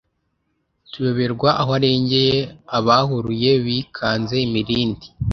[0.91, 2.37] tuyoberwa aho arengeye
[2.77, 5.07] Abahuruye bikanze imirindi